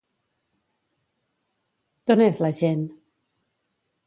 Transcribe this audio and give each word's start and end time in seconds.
D'on 2.07 2.25
és 2.29 2.41
la 2.47 2.51
gent? 2.63 2.83